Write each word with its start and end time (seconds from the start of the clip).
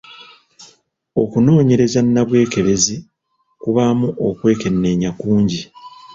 Okunoonyereza 1.21 1.99
nnabwekebezzi 2.03 2.95
kubaamu 3.61 4.07
okwekenneenya 4.27 5.09
kungi. 5.19 5.61